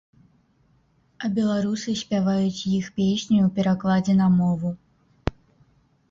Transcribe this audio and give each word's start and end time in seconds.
А 1.25 1.27
беларусы 1.37 1.89
спяваюць 1.99 2.63
іх 2.77 2.87
песню 2.99 3.37
ў 3.43 3.49
перакладзе 3.59 4.15
на 4.23 4.27
мову. 4.39 4.71